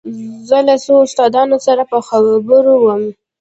زه 0.47 0.57
له 0.67 0.75
څو 0.83 0.93
استادانو 1.07 1.57
سره 1.67 1.83
په 1.91 1.97
خبرو 2.07 2.73
وم. 2.85 3.03